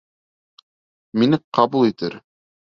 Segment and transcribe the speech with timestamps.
[1.21, 2.21] Мине ҡабул итер.